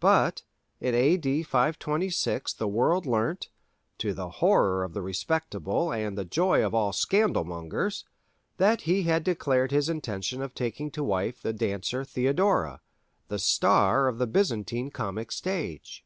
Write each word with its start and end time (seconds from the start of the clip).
But 0.00 0.42
in 0.82 0.94
A.D. 0.94 1.44
526 1.44 2.52
the 2.52 2.68
world 2.68 3.06
learnt, 3.06 3.48
to 3.96 4.12
the 4.12 4.28
horror 4.28 4.84
of 4.84 4.92
the 4.92 5.00
respectable 5.00 5.92
and 5.94 6.14
the 6.18 6.26
joy 6.26 6.62
of 6.62 6.74
all 6.74 6.92
scandal 6.92 7.42
mongers, 7.42 8.04
that 8.58 8.82
he 8.82 9.04
had 9.04 9.24
declared 9.24 9.70
his 9.70 9.88
intention 9.88 10.42
of 10.42 10.54
taking 10.54 10.90
to 10.90 11.02
wife 11.02 11.40
the 11.40 11.54
dancer 11.54 12.04
Theodora, 12.04 12.82
the 13.28 13.38
star 13.38 14.08
of 14.08 14.18
the 14.18 14.26
Byzantine 14.26 14.90
comic 14.90 15.32
stage. 15.32 16.04